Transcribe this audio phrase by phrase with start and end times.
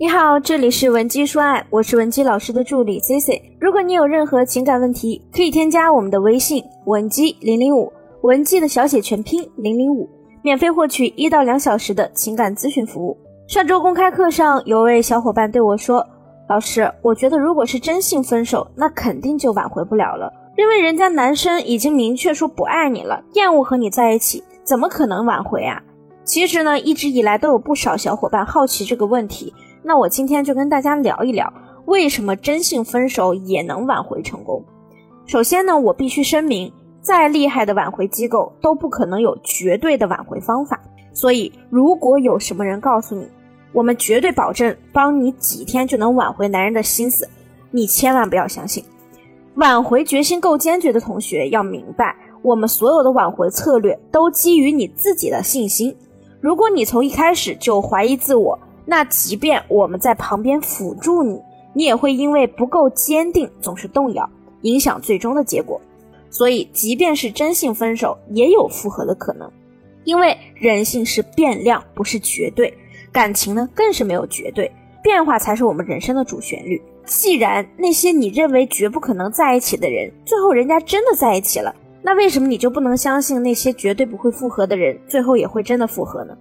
[0.00, 3.42] 你好，这里是文姬说爱，我是文姬老师的助理 C C。
[3.60, 10.08] 如果你有任何情感问题，可以添加我们的微信文姬零零五，文姬的小写全拼零零五，
[10.40, 13.18] 免费获取一到两小时的情感咨询服务。
[13.48, 16.06] 上周公开课上，有位小伙伴对我说
[16.48, 25.82] ：“老师，我觉得如果是真性分手，那肯定就挽回不了了，因为人家男生已经明确说不爱你了，厌恶和你在一起，怎么可能挽回啊？”
[26.22, 29.52] 其实呢，一直以来都有不少小伙伴好奇这个问题。
[29.82, 31.52] 那我今天就跟大家聊一聊，
[31.86, 34.62] 为什么真性分手也能挽回成功。
[35.26, 40.80] 首先呢，我必须声明，再厉害的挽回机构都不可能有绝对的挽回方法。
[41.12, 43.26] 所以，如果有什么人告诉你，
[43.72, 47.28] 我们绝对保证帮你几天就能挽回男人的心思，
[47.70, 48.84] 你千万不要相信。
[49.56, 55.94] 挽回决心够坚决的同学要明白，我们所有的挽回策略都基于你自己的信心。
[56.40, 58.58] 如果你从一开始就怀疑自我，
[58.90, 61.38] 那即便我们在旁边辅助你，
[61.74, 64.26] 你也会因为不够坚定，总是动摇，
[64.62, 65.78] 影响最终的结果。
[66.30, 69.46] 所以，即便是真性分手，也有复合的可能，
[70.04, 72.72] 因为人性是变量，不是绝对；
[73.12, 76.80] 感情呢，更是没有绝对，变化才是我们人生的主旋律。
[77.04, 86.34] 既然那些你认为绝不可能在一起的人，最后人家真的在一起了，那为什么你就不能相信那些绝对不会复合的人，最后也会真的复合呢？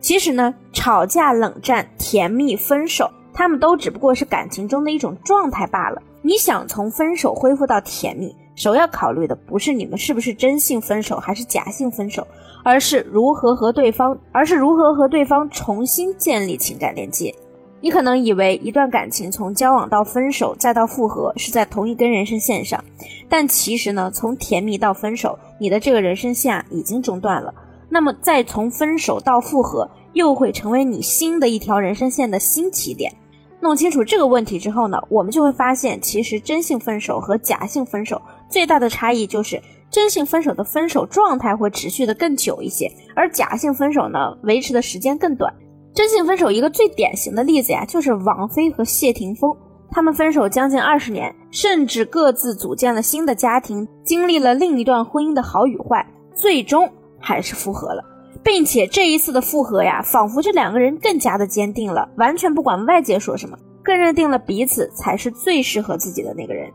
[0.00, 6.00] 其实呢，吵架、冷战、甜蜜、分手，他们都只不过是感情中的一种状态罢了。
[6.22, 12.26] 你想从分手恢复到甜蜜，首要考虑的不是你们是不是真性分手还是假性分手，
[12.62, 17.34] 而是如何和对方，而是如何和对方重新建立情感连接。
[17.82, 22.84] 你可能以为一段感情从交往到分手再到复合是在同一根人生线上，
[23.26, 27.54] 但其实呢，从甜蜜到分手，你的这个人生线啊已经中断了。
[27.90, 33.12] 那么，再从分手到复合，又会成为你新的一条人生线的新起点。
[33.60, 39.60] 弄清楚这个问题之后呢，我们就会发现，其实真性分手和假性分手最大的差异就是，
[39.90, 45.52] 真性分手的分手状态会持续的更久一些，而假性分手呢，维持的时间更短。
[45.92, 49.54] 真性分手一个最典型的例子呀，就是王菲和谢霆锋，
[49.90, 56.88] 他们分手将近二十年，甚至各自组建了新的家庭，经历了另一段婚姻的好与坏，最终。
[57.20, 58.02] 还是复合了，
[58.42, 66.70] 并且这一次的复合呀，仿佛这两个人更加的坚定了，完全不管外界说什么，更认定了彼此才是最适合自己的那个人。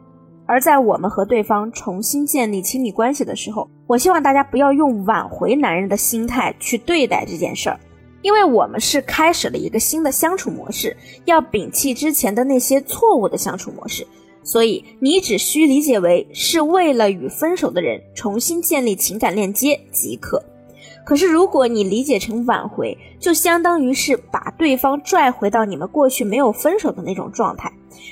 [0.48, 7.80] 而在我们和对方重新建立亲密关系的时候，我希望大家不要用挽回男人的心态去对待这件事儿，
[8.22, 10.96] 因为我们是开始了一个新的相处模式，
[11.26, 14.06] 要摒弃之前的那些错误的相处模式。
[14.46, 20.42] 所以，你只需理解为是为了与分手的人重新建立情感链接即可。
[21.04, 27.72] 可是，如果你理解成挽回，就相当于是把对方拽回到你们过去没有分手的那种状态。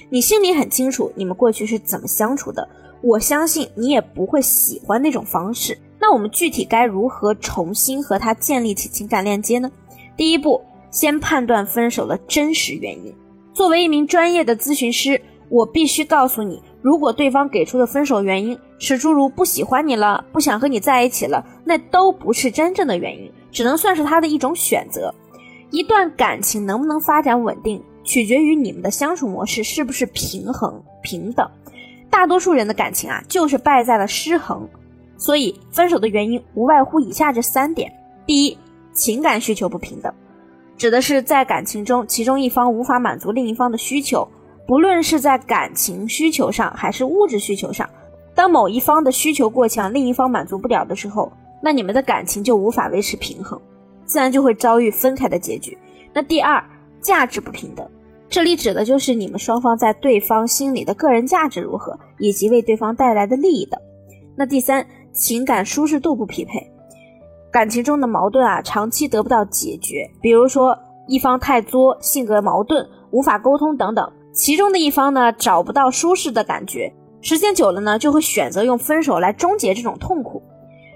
[0.09, 2.67] 你心里很清楚你们过去是怎么相处的，
[3.03, 5.77] 我相信你也不会喜欢那种方式。
[5.99, 9.71] 那我们具体该如何重新和他建立起情感链接呢？
[10.17, 13.13] 第一步，先判断分手的真实原因。
[13.53, 15.21] 作为一名专业的咨询师。
[15.53, 25.13] 我必须告诉你，如果对方给出的分手原因是诸如不喜欢你了、不想和你在一起了，那都不是真正的原因，只能算是他的一种选择。
[25.69, 31.47] 一段感情能不能发展稳定，取决于你们的相处模式是不是平衡平等。
[32.09, 34.67] 大多数人的感情啊，就是败在了失衡。
[35.17, 37.93] 所以，分手的原因无外乎以下这三点：
[38.25, 38.57] 第一，
[38.91, 40.11] 情感需求不平等，
[40.75, 44.27] 指的是在感情中，其中一方无法满足另一方的需求。
[44.65, 47.89] 不论是在感情需求上还是物质需求上，
[48.33, 51.31] 当某一方的需求过强，另一方满足不了的时候，
[51.61, 53.59] 那你们的感情就无法维持平衡，
[54.05, 55.77] 自然就会遭遇分开的结局。
[56.13, 56.63] 那第二，
[57.01, 57.85] 价值不平等，
[58.29, 63.79] 这里指的就是你们双方在对方心里的个人价值如何，以及为对方带来的利益等。
[64.35, 66.71] 那第三，情感舒适度不匹配，
[67.51, 74.09] 感情中的矛盾啊，长期得不到解决，比如说一方太作，性格矛盾，无法沟通等等。
[74.33, 76.91] 其中的一方呢，找不到舒适的感觉，
[77.21, 80.41] 时间久了呢，就会选择用分手来终结这种痛苦。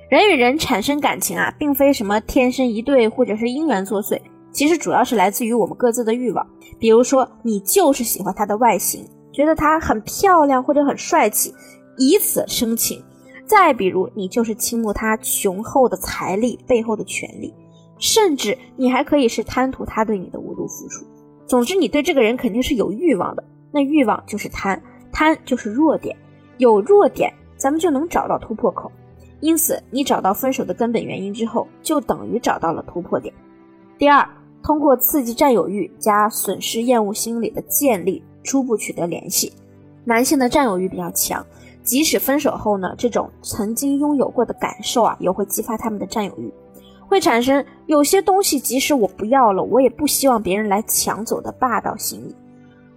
[0.10, 4.19] 人与人产生感情啊，并非什么天生一对或者是姻缘作祟，
[4.51, 6.48] 其实主要是来自于我们各自的欲望。
[6.80, 11.54] 比如说，你就是喜欢他的外形，觉得他很漂亮或者很帅气，
[11.98, 13.00] 以此生情；
[13.45, 17.54] 再比如，你就是倾慕他雄厚的财力背后的权力，
[18.00, 21.06] 甚至你还可以是贪图他对你的无度付出。
[21.48, 24.80] 总之，你对这个人肯定是有欲望的，那欲望就是贪，
[25.12, 26.16] 贪就是弱点，
[26.58, 28.92] 有弱点，咱们就能找到突破口。
[29.40, 33.34] 因此，你找到分手的根本原因之后，就等于找到了突破点。
[33.98, 34.28] 第二，
[34.62, 39.54] 通过刺激占有欲加损失厌恶心理的建立，初步取得联系。
[40.04, 41.46] 男性的占有欲比较强，
[41.84, 46.52] 即使分手后呢，这种曾经拥有过的感受啊，也会激发他们的占有欲，
[47.07, 52.36] 会产生有些东西即使我不要了，我也不希望别人来抢走的霸道心理。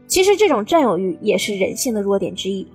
[0.06, 2.66] 其实这种占有欲也是人性的弱点之一。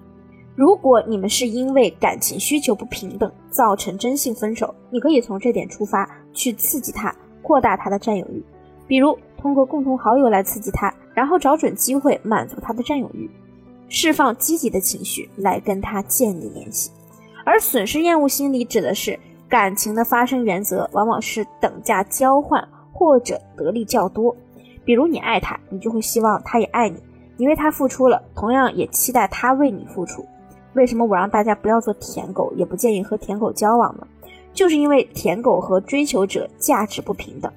[0.56, 8.42] 如果你们是因为感情需求不平等造成真性分手，你可以从这点出发去刺激他，扩大他的占有欲。
[8.88, 13.30] 比如通过共同好友来刺激他，然后找准机会满足他的占有欲，
[13.90, 16.90] 释放积极的情绪来跟他建立联系。
[17.44, 24.36] 而损失厌恶心理指的是感情的发生原则往往是等价交换或者得利较多。
[24.84, 26.98] 比如你爱他，你就会希望他也爱你，
[27.38, 30.26] 你为他付出了，同样也期待他为你付出。
[30.74, 34.06] 为什么我让大家不要做舔狗，也不建议和舔狗交往呢？
[34.54, 37.52] 就是因为舔狗和追求者价值不平等。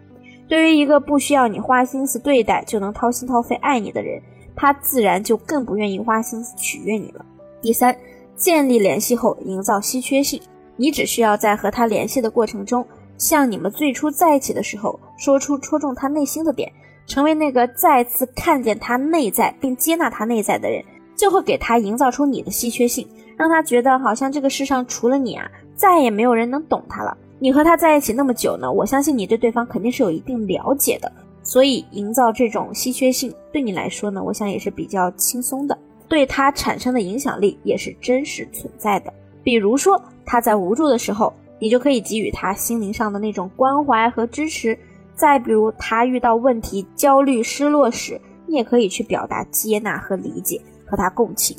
[0.48, 4.20] 对于一个不需要你花心思对待就能掏心掏肺爱你的人，
[4.56, 7.24] 他自然就更不愿意花心思取悦你了。
[7.60, 7.94] 第三，
[8.34, 10.40] 建立联系后营造稀缺性，
[10.78, 12.86] 你只需要在和他联系的过程中，
[13.18, 16.72] 像你们最初在一起的时候，说出戳中他内心的点，
[17.06, 20.82] 成为那个再次看见他内在并接纳他内在的人，
[21.16, 27.14] 就会给他营造出你的稀缺性，让他觉得好像这个世上除了你啊，再也没有人能懂他了。
[27.40, 31.10] 你和他在一起那么久呢，我相信你对对方肯定是有一定了解的，
[31.42, 35.76] 所以营造这种稀缺性对你来说呢，我想也是比较轻松的，
[36.08, 39.12] 对他产生的影响力也是真实存在的。
[39.44, 44.76] 比如说他在无助的时候，你就可以给予他心灵上的那种关怀和支持；
[45.14, 51.56] 再比如他遇到问题、焦虑、失落时，你也可以去表达接纳和理解，和他共情。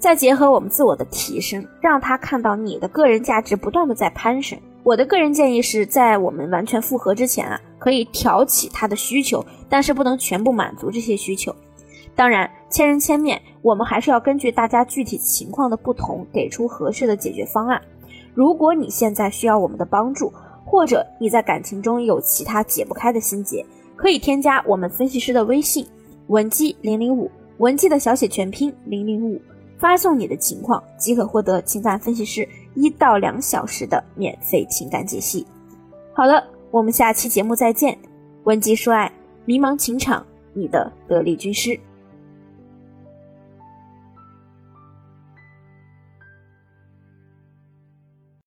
[0.00, 4.58] 再结合我们自我的提升，让他看到你的个人价值不断的在攀升。
[4.82, 11.54] 我的个人建议是在我们完全复合之前啊，可以挑起他的需求，但是不能全部满足这些需求。
[12.14, 17.80] 当然，千人千面，我们还是要根据大家具体情况的不同，给出合适的解决方案。
[18.34, 20.32] 如果你现在需要我们的帮助，
[20.64, 23.64] 或者你在感情中有其他解不开的心结，
[23.96, 25.86] 可以添加我们分析师的微信
[26.28, 29.40] 文姬零零五，文姬的小写全拼零零五。
[29.78, 35.44] 发送你的情况，即可获得情感分析师一到两小时的免费情感解析。
[36.12, 37.98] 好了，我们下期节目再见。
[38.44, 39.10] 文姬说爱，
[39.44, 40.24] 迷茫情场，
[40.54, 41.76] 你的得力军师。